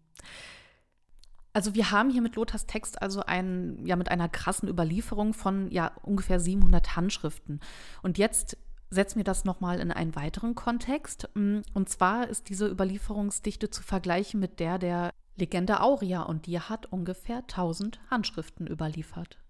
[1.54, 5.70] Also wir haben hier mit Lothars Text also ein, ja, mit einer krassen Überlieferung von
[5.70, 7.60] ja ungefähr 700 Handschriften.
[8.02, 8.58] Und jetzt
[8.90, 11.30] setzen wir das nochmal in einen weiteren Kontext.
[11.36, 16.60] Mm, und zwar ist diese Überlieferungsdichte zu vergleichen mit der der Legende Auria und die
[16.60, 19.43] hat ungefähr 1000 Handschriften überliefert.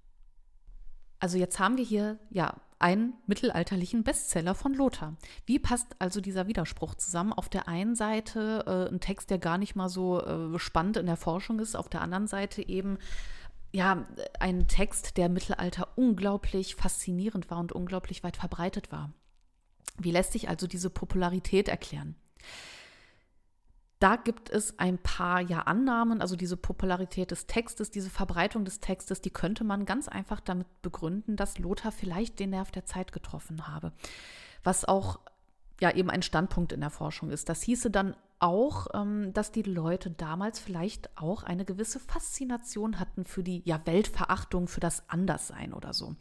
[1.23, 5.15] Also jetzt haben wir hier ja einen mittelalterlichen Bestseller von Lothar.
[5.45, 7.31] Wie passt also dieser Widerspruch zusammen?
[7.31, 11.05] Auf der einen Seite äh, ein Text, der gar nicht mal so äh, spannend in
[11.05, 12.97] der Forschung ist, auf der anderen Seite eben
[13.71, 14.05] ja
[14.37, 19.13] ein Text, der im Mittelalter unglaublich faszinierend war und unglaublich weit verbreitet war.
[19.97, 22.15] Wie lässt sich also diese Popularität erklären?
[24.03, 28.81] Da gibt es ein paar ja Annahmen, also diese Popularität des Textes, diese Verbreitung des
[28.81, 33.13] Textes, die könnte man ganz einfach damit begründen, dass Lothar vielleicht den Nerv der Zeit
[33.13, 33.93] getroffen habe.
[34.61, 35.21] Was auch
[35.79, 37.47] ja eben ein Standpunkt in der Forschung ist.
[37.47, 43.23] Das hieße dann auch, ähm, dass die Leute damals vielleicht auch eine gewisse Faszination hatten
[43.23, 46.17] für die ja, Weltverachtung, für das Anderssein oder so.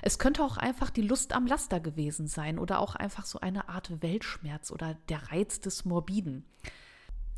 [0.00, 3.68] Es könnte auch einfach die Lust am Laster gewesen sein oder auch einfach so eine
[3.68, 6.46] Art Weltschmerz oder der Reiz des Morbiden.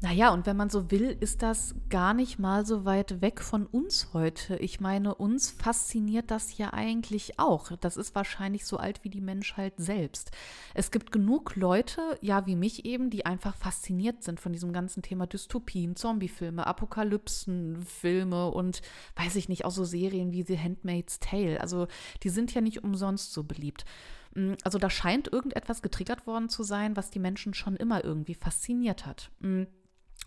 [0.01, 3.65] Naja, und wenn man so will, ist das gar nicht mal so weit weg von
[3.65, 4.57] uns heute.
[4.57, 7.73] Ich meine, uns fasziniert das ja eigentlich auch.
[7.81, 10.31] Das ist wahrscheinlich so alt wie die Menschheit selbst.
[10.75, 15.03] Es gibt genug Leute, ja, wie mich eben, die einfach fasziniert sind von diesem ganzen
[15.03, 18.83] Thema Dystopien, Zombiefilme, Apokalypsenfilme und
[19.17, 21.61] weiß ich nicht, auch so Serien wie The Handmaid's Tale.
[21.63, 21.87] Also,
[22.23, 23.87] die sind ja nicht umsonst so beliebt.
[24.35, 28.35] Mm, also da scheint irgendetwas getriggert worden zu sein, was die Menschen schon immer irgendwie
[28.35, 29.31] fasziniert hat.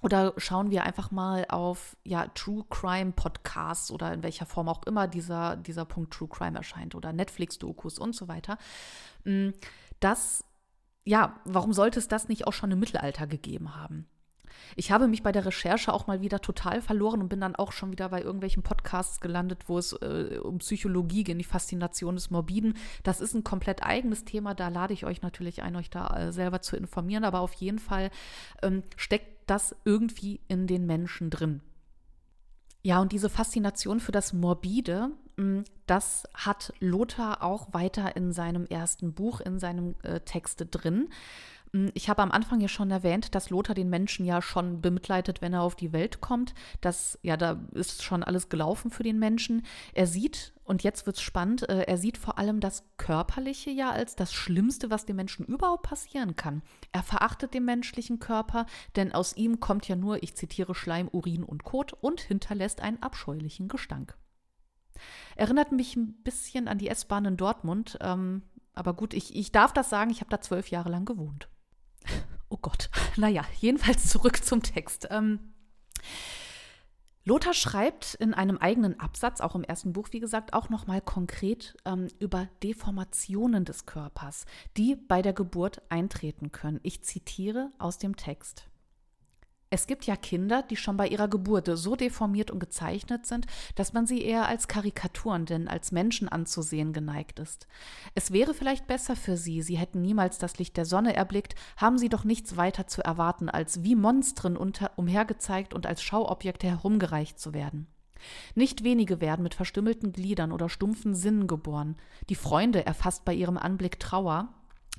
[0.02, 4.84] Oder schauen wir einfach mal auf ja, True Crime Podcasts oder in welcher Form auch
[4.84, 8.58] immer dieser, dieser Punkt True Crime erscheint oder Netflix-Dokus und so weiter.
[9.24, 9.50] Mm,
[10.00, 10.44] das,
[11.04, 14.08] ja, warum sollte es das nicht auch schon im Mittelalter gegeben haben?
[14.76, 17.72] Ich habe mich bei der Recherche auch mal wieder total verloren und bin dann auch
[17.72, 22.32] schon wieder bei irgendwelchen Podcasts gelandet, wo es äh, um Psychologie geht, die Faszination des
[22.32, 22.76] Morbiden.
[23.04, 24.54] Das ist ein komplett eigenes Thema.
[24.54, 27.24] Da lade ich euch natürlich ein, euch da äh, selber zu informieren.
[27.24, 28.10] Aber auf jeden Fall
[28.62, 31.62] ähm, steckt das irgendwie in den Menschen drin.
[32.84, 38.66] Ja, und diese Faszination für das Morbide, mm, das hat Lothar auch weiter in seinem
[38.66, 41.10] ersten Buch, in seinem äh, Texte drin.
[41.74, 45.42] Hm, ich habe am Anfang ja schon erwähnt, dass Lothar den Menschen ja schon bemitleidet,
[45.42, 46.54] wenn er auf die Welt kommt.
[46.82, 49.66] Das, ja, da ist schon alles gelaufen für den Menschen.
[49.94, 53.92] Er sieht, und jetzt wird es spannend, äh, er sieht vor allem das Körperliche ja
[53.92, 56.62] als das Schlimmste, was dem Menschen überhaupt passieren kann.
[56.92, 61.44] Er verachtet den menschlichen Körper, denn aus ihm kommt ja nur, ich zitiere, Schleim, Urin
[61.44, 64.18] und Kot und hinterlässt einen abscheulichen Gestank.
[65.36, 67.98] Erinnert mich ein bisschen an die S-Bahn in Dortmund.
[68.02, 71.50] Ähm, aber gut, ich, ich darf das sagen, ich habe da zwölf Jahre lang gewohnt.
[72.50, 72.90] Oh Gott.
[73.18, 75.10] Naja, jedenfalls zurück zum Text.
[75.12, 75.54] Ähm,
[77.28, 81.76] Lothar schreibt in einem eigenen Absatz, auch im ersten Buch, wie gesagt, auch nochmal konkret
[81.84, 84.46] ähm, über Deformationen des Körpers,
[84.78, 86.80] die bei der Geburt eintreten können.
[86.84, 88.67] Ich zitiere aus dem Text.
[89.70, 93.92] Es gibt ja Kinder, die schon bei ihrer Geburt so deformiert und gezeichnet sind, dass
[93.92, 97.68] man sie eher als Karikaturen denn als Menschen anzusehen geneigt ist.
[98.16, 101.98] Es wäre vielleicht besser für sie, sie hätten niemals das Licht der Sonne erblickt, haben
[101.98, 107.38] sie doch nichts weiter zu erwarten, als wie Monstren unter, umhergezeigt und als Schauobjekte herumgereicht
[107.38, 107.88] zu werden.
[108.56, 111.98] Nicht wenige werden mit verstümmelten Gliedern oder stumpfen Sinnen geboren.
[112.30, 114.50] Die Freunde erfasst bei ihrem Anblick Trauer,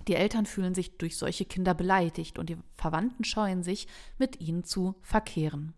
[0.08, 3.86] die Eltern fühlen sich durch solche Kinder beleidigt und die Verwandten scheuen sich,
[4.18, 5.74] mit ihnen zu verkehren.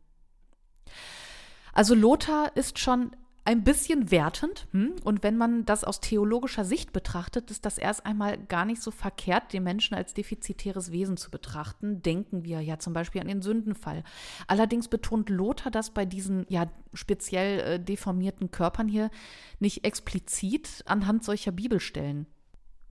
[1.72, 3.12] Also Lothar ist schon
[3.44, 4.68] ein bisschen wertend.
[4.72, 4.94] Hm?
[5.02, 8.90] Und wenn man das aus theologischer Sicht betrachtet, ist das erst einmal gar nicht so
[8.90, 12.02] verkehrt, den Menschen als defizitäres Wesen zu betrachten.
[12.02, 14.04] Denken wir ja zum Beispiel an den Sündenfall.
[14.46, 19.10] Allerdings betont Lothar das bei diesen ja speziell äh, deformierten Körpern hier
[19.58, 22.26] nicht explizit anhand solcher Bibelstellen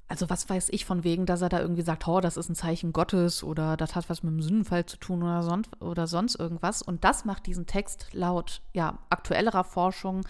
[0.10, 2.56] also was weiß ich von wegen, dass er da irgendwie sagt, oh, das ist ein
[2.56, 6.36] Zeichen Gottes oder das hat was mit dem Sündenfall zu tun oder, son oder sonst
[6.36, 6.82] irgendwas.
[6.82, 10.26] Und das macht diesen Text laut ja, aktuellerer Forschung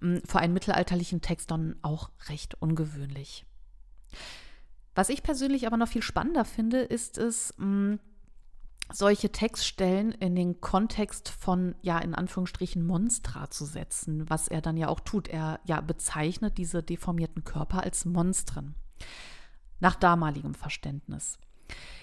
[0.00, 3.44] mh, für einen mittelalterlichen Text dann auch recht ungewöhnlich.
[4.94, 7.98] Was ich persönlich aber noch viel spannender finde, ist es, mh,
[8.90, 14.78] solche Textstellen in den Kontext von, ja, in Anführungsstrichen Monstra zu setzen, was er dann
[14.78, 15.28] ja auch tut.
[15.28, 18.74] Er ja bezeichnet diese deformierten Körper als Monstren
[19.80, 21.38] nach damaligem Verständnis.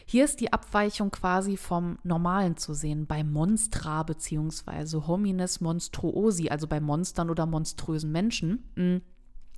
[0.05, 5.07] Hier ist die Abweichung quasi vom Normalen zu sehen, bei Monstra bzw.
[5.07, 8.69] Homines monstruosi, also bei Monstern oder monströsen Menschen.
[8.75, 9.01] Hm.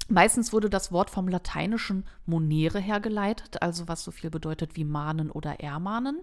[0.10, 5.30] Meistens wurde das Wort vom lateinischen monere hergeleitet, also was so viel bedeutet wie mahnen
[5.30, 6.22] oder ermahnen.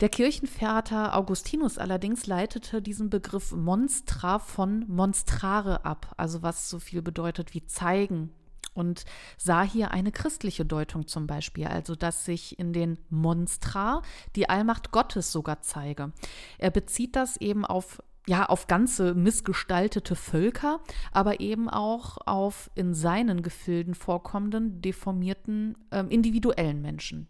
[0.00, 7.00] Der Kirchenvater Augustinus allerdings leitete diesen Begriff monstra von monstrare ab, also was so viel
[7.00, 8.30] bedeutet wie zeigen
[8.76, 9.04] und
[9.36, 14.02] sah hier eine christliche Deutung zum Beispiel, also dass sich in den Monstra
[14.34, 16.12] die Allmacht Gottes sogar zeige.
[16.58, 20.80] Er bezieht das eben auf ja, auf ganze missgestaltete Völker,
[21.12, 27.28] aber eben auch auf in seinen Gefilden vorkommenden, deformierten, äh, individuellen Menschen.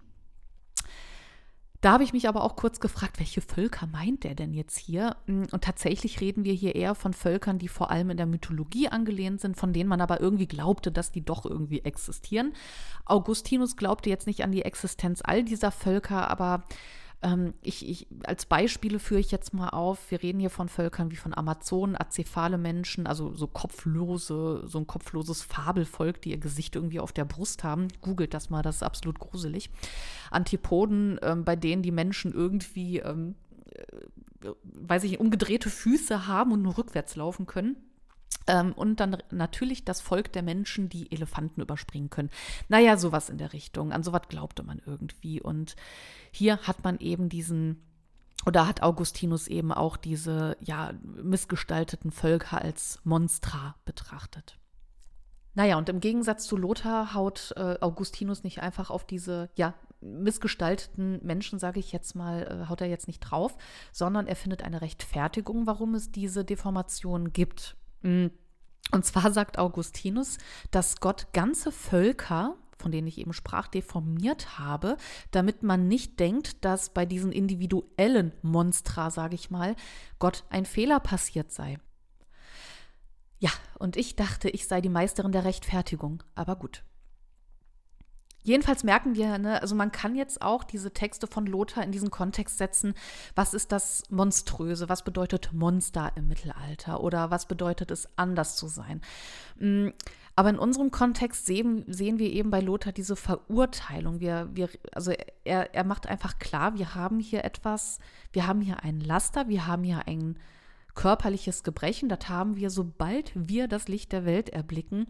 [1.81, 5.17] Da habe ich mich aber auch kurz gefragt, welche Völker meint der denn jetzt hier?
[5.27, 9.41] Und tatsächlich reden wir hier eher von Völkern, die vor allem in der Mythologie angelehnt
[9.41, 12.55] sind, von denen man aber irgendwie glaubte, dass die doch irgendwie existieren.
[13.05, 16.65] Augustinus glaubte jetzt nicht an die Existenz all dieser Völker, aber
[17.23, 21.11] ähm, ich, ich, als Beispiele führe ich jetzt mal auf, wir reden hier von Völkern
[21.11, 26.77] wie von Amazonen, azephale Menschen, also so kopflose, so ein kopfloses Fabelvolk, die ihr Gesicht
[26.77, 27.89] irgendwie auf der Brust haben.
[28.03, 29.71] Googelt das mal, das ist absolut gruselig.
[30.31, 33.35] Antipoden, ähm, bei denen die Menschen irgendwie, ähm,
[34.43, 37.77] äh, weiß ich, umgedrehte Füße haben und nur rückwärts laufen können.
[38.47, 42.31] Ähm, und dann natürlich das Volk der Menschen, die Elefanten überspringen können.
[42.69, 43.93] Naja, sowas in der Richtung.
[43.93, 45.41] An sowas glaubte man irgendwie.
[45.41, 45.77] Und
[46.31, 47.83] hier hat man eben diesen,
[48.45, 54.59] oder hat Augustinus eben auch diese, ja, missgestalteten Völker als Monstra betrachtet.
[55.55, 61.25] Naja, und im Gegensatz zu Lothar haut äh, Augustinus nicht einfach auf diese, ja, missgestalteten
[61.25, 63.57] Menschen, sage ich jetzt mal, äh, haut er jetzt nicht drauf,
[63.91, 67.75] sondern er findet eine Rechtfertigung, warum es diese Deformation gibt.
[68.07, 68.31] Mm.
[68.93, 70.39] Und zwar sagt Augustinus,
[70.71, 74.97] dass Gott ganze Völker, von denen ich eben sprach, deformiert habe,
[75.33, 79.75] damit man nicht denkt, dass bei diesen individuellen Monstra, sage ich mal,
[80.21, 81.79] Gott ein Fehler passiert sei.
[83.39, 86.85] Ja, und ich dachte, ich sei die Meisterin der Rechtfertigung, aber gut.
[88.47, 92.13] Jedenfalls merken wir, ne, also man kann jetzt auch diese Texte von Lothar in diesen
[92.13, 92.95] Kontext setzen.
[93.35, 94.89] Was ist das Monströse?
[94.89, 97.03] Was bedeutet Monster im Mittelalter?
[97.03, 99.01] Oder was bedeutet es, anders zu sein?
[99.59, 99.89] Mm,
[100.37, 104.21] aber in unserem Kontext sehen, sehen wir eben bei Lothar diese Verurteilung.
[104.21, 107.99] Wir, wir, also er, er macht einfach klar, wir haben hier etwas,
[108.33, 110.39] wir haben hier einen Laster, wir haben hier einen
[110.97, 112.09] körperliches Gebrechen.
[112.09, 115.07] Das haben wir, sobald wir das Licht der Welt erblicken.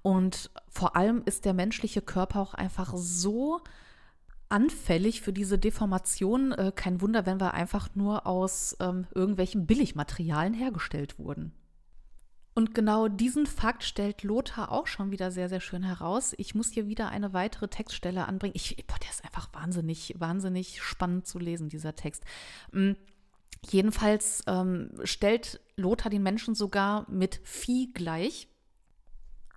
[0.00, 3.60] Und vor allem ist der menschliche Körper auch einfach so
[4.48, 6.52] anfällig für diese Deformation.
[6.52, 11.52] Äh, kein Wunder, wenn wir einfach nur aus ähm, irgendwelchen Billigmaterialien hergestellt wurden.
[12.56, 16.34] Und genau diesen Fakt stellt Lothar auch schon wieder sehr, sehr schön heraus.
[16.38, 18.54] Ich muss hier wieder eine weitere Textstelle anbringen.
[18.54, 22.22] Ich, boah, der ist einfach wahnsinnig, wahnsinnig spannend zu lesen, dieser Text.
[23.70, 28.48] Jedenfalls ähm, stellt Lothar den Menschen sogar mit Vieh gleich.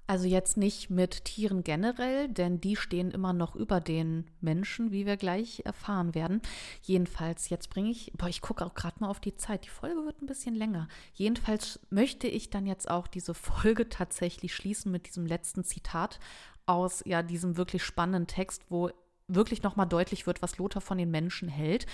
[0.10, 5.06] Also jetzt nicht mit Tieren generell, denn die stehen immer noch über den Menschen, wie
[5.06, 6.42] wir gleich erfahren werden.
[6.82, 9.66] Jedenfalls, jetzt bringe ich, boah, ich gucke auch gerade mal auf die Zeit.
[9.66, 10.88] Die Folge wird ein bisschen länger.
[11.14, 16.22] Jedenfalls möchte ich dann jetzt auch diese Folge tatsächlich schließen mit diesem letzten Zitat
[16.66, 18.90] aus ja diesem wirklich spannenden Text, wo
[19.28, 21.86] wirklich nochmal deutlich wird, was Lothar von den Menschen hält.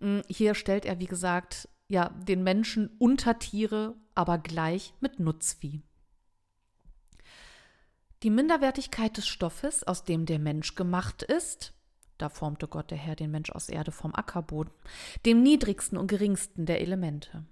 [0.00, 5.82] Mm, hier stellt er, wie gesagt, ja, den Menschen unter Tiere, aber gleich mit Nutzvieh.
[8.22, 11.72] Die Minderwertigkeit des Stoffes, aus dem der Mensch gemacht ist,
[12.18, 14.72] da formte Gott der Herr den Mensch aus Erde vom Ackerboden,
[15.24, 17.46] dem niedrigsten und geringsten der Elemente.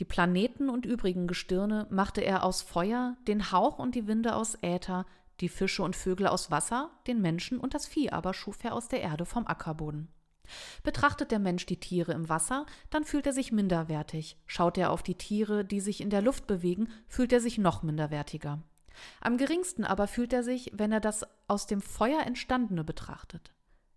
[0.00, 4.56] Die Planeten und übrigen Gestirne machte er aus Feuer, den Hauch und die Winde aus
[4.62, 5.06] Äther,
[5.40, 8.88] die Fische und Vögel aus Wasser, den Menschen und das Vieh aber schuf er aus
[8.88, 10.08] der Erde vom Ackerboden.
[10.82, 14.36] Betrachtet der Mensch die Tiere im Wasser, dann fühlt er sich minderwertig.
[14.46, 17.82] Schaut er auf die Tiere, die sich in der Luft bewegen, fühlt er sich noch
[17.82, 18.62] minderwertiger.
[19.20, 23.52] Am geringsten aber fühlt er sich, wenn er das aus dem Feuer entstandene betrachtet.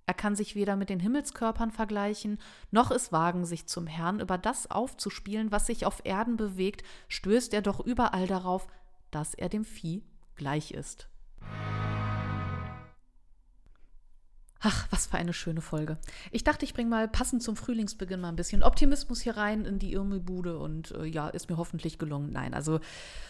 [0.08, 2.40] Er kann sich weder mit den Himmelskörpern vergleichen,
[2.72, 7.54] noch es wagen, sich zum Herrn über das aufzuspielen, was sich auf Erden bewegt, stößt
[7.54, 8.68] er doch überall darauf,
[9.12, 10.04] dass er dem Vieh
[10.36, 11.10] gleich ist.
[14.60, 15.98] Ach, was für eine schöne Folge.
[16.32, 19.78] Ich dachte, ich bringe mal passend zum Frühlingsbeginn mal ein bisschen Optimismus hier rein in
[19.78, 22.32] die Irmi-Bude und äh, ja, ist mir hoffentlich gelungen.
[22.32, 22.80] Nein, also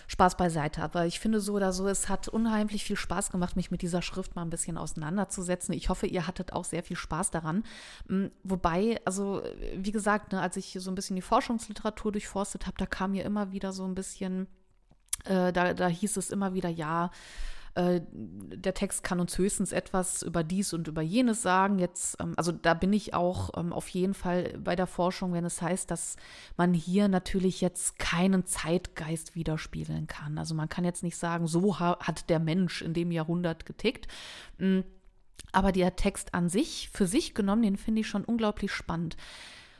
[0.08, 0.82] Spaß beiseite.
[0.82, 4.02] Aber ich finde so oder so, es hat unheimlich viel Spaß gemacht, mich mit dieser
[4.02, 5.74] Schrift mal ein bisschen auseinanderzusetzen.
[5.76, 7.64] Ich hoffe, ihr hattet auch sehr viel Spaß daran.
[8.08, 9.44] Hm, wobei, also
[9.76, 13.26] wie gesagt, ne, als ich so ein bisschen die Forschungsliteratur durchforstet habe, da kam mir
[13.26, 14.48] immer wieder so ein bisschen,
[15.26, 17.12] äh, da, da hieß es immer wieder, ja,
[17.78, 21.78] äh, der Text kann uns höchstens etwas über dies und über jenes sagen.
[21.78, 25.46] Jetzt, ähm, also da bin ich auch ähm, auf jeden Fall bei der Forschung, wenn
[25.46, 26.16] es heißt, dass
[26.58, 30.40] man hier natürlich jetzt keinen Zeitgeist widerspiegeln kann.
[30.40, 34.08] Also man kann jetzt nicht sagen, so hat der Mensch in dem Jahrhundert getickt.
[34.58, 34.80] Mm,
[35.52, 39.18] aber der Text an sich, für sich genommen, den finde ich schon unglaublich spannend.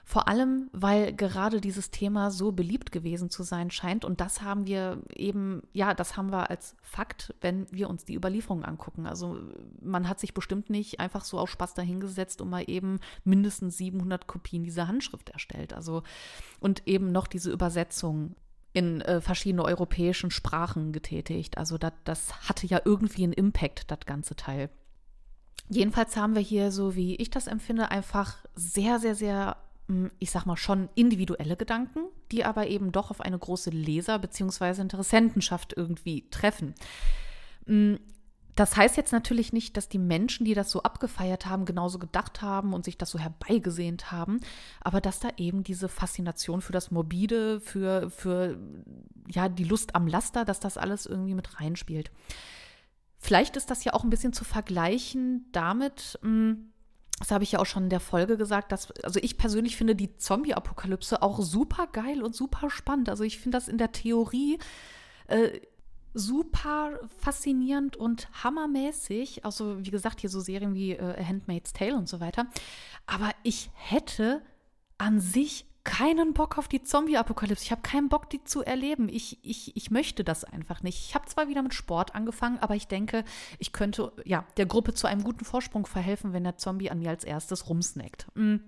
[0.10, 4.06] Vor allem, weil gerade dieses Thema so beliebt gewesen zu sein scheint.
[4.06, 8.16] Und das haben wir eben, ja, das haben wir als Fakt, wenn wir uns die
[8.16, 9.06] Überlieferung angucken.
[9.06, 9.38] Also
[9.82, 14.28] man hat sich bestimmt nicht einfach so aus Spaß dahingesetzt und mal eben mindestens 700
[14.28, 15.74] Kopien dieser Handschrift erstellt.
[15.74, 16.04] Also
[16.62, 18.38] und eben noch diese Übersetzung
[18.72, 21.58] in äh, verschiedene europäischen Sprachen getätigt.
[21.58, 24.70] Also dat, das hatte ja irgendwie einen Impact, das ganze Teil.
[25.68, 29.58] Jedenfalls haben wir hier, so wie ich das empfinde, einfach sehr, sehr, sehr
[30.20, 34.82] ich sag mal schon individuelle Gedanken, die aber eben doch auf eine große Leser- bzw.
[34.82, 36.76] Interessentenschaft irgendwie treffen.
[38.56, 42.42] Das heißt jetzt natürlich nicht, dass die Menschen, die das so abgefeiert haben, genauso gedacht
[42.42, 44.40] haben und sich das so herbeigesehnt haben,
[44.82, 48.58] aber dass da eben diese Faszination für das Morbide, für, für
[49.30, 52.12] ja, die Lust am Laster, dass das alles irgendwie mit reinspielt.
[53.20, 56.56] Vielleicht ist das ja auch ein bisschen zu vergleichen damit, mh,
[57.20, 59.96] das habe ich ja auch schon in der Folge gesagt, dass, also ich persönlich finde
[59.96, 63.10] die Zombie-Apokalypse auch super geil und super spannend.
[63.10, 64.60] Also ich finde das in der Theorie
[65.28, 65.60] äh,
[66.14, 69.46] super faszinierend und hammermäßig.
[69.46, 72.48] Also wie gesagt, hier so Serien wie äh, Handmaid's Tale und so weiter.
[73.08, 74.42] Aber ich hätte
[75.00, 77.64] an sich keinen Bock auf die Zombie-Apokalypse.
[77.64, 79.08] Ich habe keinen Bock, die zu erleben.
[79.08, 81.00] Ich, ich, ich möchte das einfach nicht.
[81.00, 83.24] Ich habe zwar wieder mit Sport angefangen, aber ich denke,
[83.58, 87.10] ich könnte ja der Gruppe zu einem guten Vorsprung verhelfen, wenn der Zombie an mir
[87.10, 88.28] als erstes rumsnackt.
[88.36, 88.62] Mhm.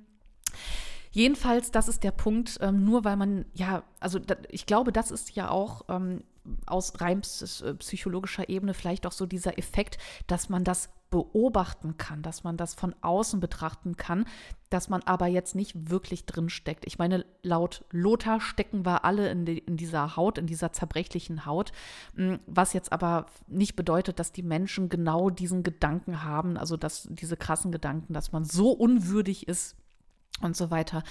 [1.11, 5.11] Jedenfalls, das ist der Punkt, ähm, nur weil man, ja, also da, ich glaube, das
[5.11, 6.23] ist ja auch ähm,
[6.65, 9.97] aus rein äh, psychologischer Ebene vielleicht auch so dieser Effekt,
[10.27, 14.25] dass man das beobachten kann, dass man das von außen betrachten kann,
[14.69, 16.85] dass man aber jetzt nicht wirklich drin steckt.
[16.85, 21.45] Ich meine, laut Lothar stecken wir alle in, die, in dieser Haut, in dieser zerbrechlichen
[21.45, 21.71] Haut,
[22.15, 27.07] hm, was jetzt aber nicht bedeutet, dass die Menschen genau diesen Gedanken haben, also dass
[27.09, 29.75] diese krassen Gedanken, dass man so unwürdig ist
[30.41, 31.03] und so weiter.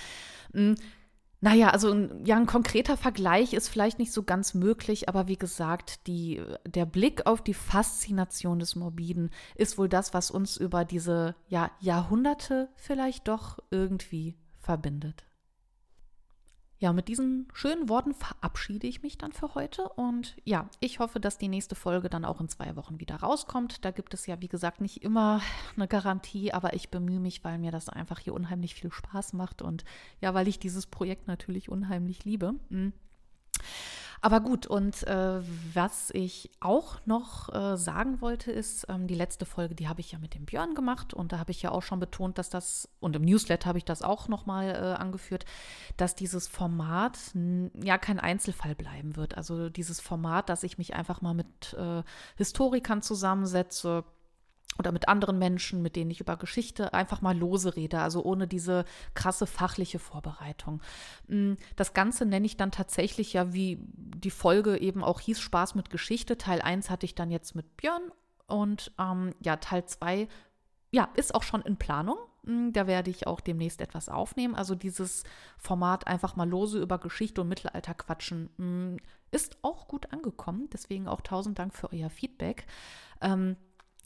[1.41, 6.07] Naja, also ja, ein konkreter Vergleich ist vielleicht nicht so ganz möglich, aber wie gesagt,
[6.09, 11.37] die, der Blick auf die Faszination des Morbiden ist wohl das, was uns über diese
[11.49, 15.28] ja, Jahrhunderte vielleicht doch irgendwie verbindet.
[16.81, 19.89] Ja, mit diesen schönen Worten verabschiede ich mich dann für heute.
[19.89, 23.85] Und ja, ich hoffe, dass die nächste Folge dann auch in zwei Wochen wieder rauskommt.
[23.85, 25.41] Da gibt es ja, wie gesagt, nicht immer
[25.77, 29.61] eine Garantie, aber ich bemühe mich, weil mir das einfach hier unheimlich viel Spaß macht
[29.61, 29.85] und
[30.21, 32.55] ja, weil ich dieses Projekt natürlich unheimlich liebe.
[32.69, 32.93] Mhm.
[34.21, 35.41] Aber gut, und äh,
[35.75, 40.13] was ich auch noch äh, sagen wollte, ist, ähm, die letzte Folge, die habe ich
[40.13, 42.89] ja mit dem Björn gemacht und da habe ich ja auch schon betont, dass das,
[43.01, 45.45] und im Newsletter habe ich das auch nochmal äh, angeführt,
[45.97, 47.19] dass dieses Format
[47.83, 49.37] ja kein Einzelfall bleiben wird.
[49.37, 52.03] Also dieses Format, dass ich mich einfach mal mit äh,
[52.37, 54.05] Historikern zusammensetze,
[54.79, 58.47] oder mit anderen Menschen, mit denen ich über Geschichte einfach mal lose rede, also ohne
[58.47, 60.81] diese krasse fachliche Vorbereitung.
[61.27, 65.75] Mm, das Ganze nenne ich dann tatsächlich ja, wie die Folge eben auch hieß, Spaß
[65.75, 66.39] mit Geschichte.
[66.39, 68.13] Teil 1 hatte ich dann jetzt mit Björn
[68.47, 70.29] und ähm, ja, Teil 2
[70.91, 72.19] ja, ist auch schon in Planung.
[72.45, 74.55] Mm, da werde ich auch demnächst etwas aufnehmen.
[74.55, 75.25] Also dieses
[75.59, 78.97] Format einfach mal lose über Geschichte und Mittelalter quatschen mm,
[79.31, 80.69] ist auch gut angekommen.
[80.73, 82.67] Deswegen auch tausend Dank für euer Feedback.
[83.21, 83.57] Ähm,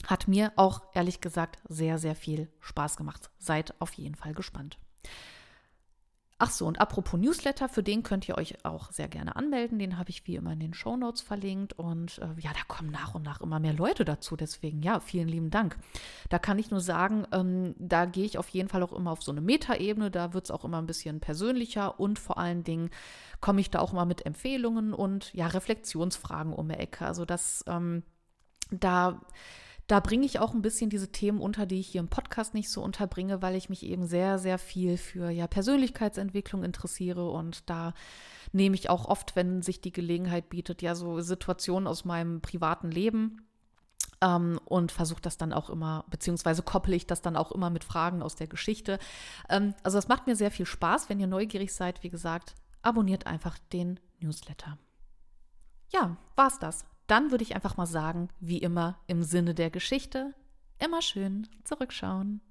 [0.07, 3.29] hat mir auch ehrlich gesagt sehr, sehr viel Spaß gemacht.
[3.39, 4.77] Seid auf jeden Fall gespannt.
[6.45, 9.79] Ach so, und apropos Newsletter, für den könnt ihr euch auch sehr gerne anmelden.
[9.79, 11.71] Den habe ich wie immer in den Show Notes verlinkt.
[11.79, 14.35] Und äh, ja, da kommen nach und nach immer mehr Leute dazu.
[14.35, 15.77] Deswegen, ja, vielen lieben Dank.
[16.29, 19.23] Da kann ich nur sagen, ähm, da gehe ich auf jeden Fall auch immer auf
[19.23, 20.11] so eine Metaebene.
[20.11, 22.89] Da wird es auch immer ein bisschen persönlicher und vor allen Dingen
[23.39, 27.05] komme ich da auch immer mit Empfehlungen und ja, Reflexionsfragen um die Ecke.
[27.05, 28.03] Also das, ähm,
[28.69, 29.21] da
[29.93, 32.71] da bringe ich auch ein bisschen diese Themen unter, die ich hier im Podcast nicht
[32.71, 37.93] so unterbringe, weil ich mich eben sehr, sehr viel für ja, Persönlichkeitsentwicklung interessiere und da
[38.53, 42.89] nehme ich auch oft, wenn sich die Gelegenheit bietet, ja so Situationen aus meinem privaten
[42.89, 43.45] Leben
[44.19, 47.83] ähm, und versuche das dann auch immer, beziehungsweise koppel ich das dann auch immer mit
[47.83, 48.97] Fragen aus der Geschichte.
[49.47, 53.27] Ähm, also es macht mir sehr viel Spaß, wenn ihr neugierig seid, wie gesagt, abonniert
[53.27, 54.79] einfach den Newsletter.
[55.91, 56.83] Ja, war's das
[57.13, 60.33] dann würde ich einfach mal sagen, wie immer im Sinne der Geschichte,
[60.79, 62.41] immer schön zurückschauen.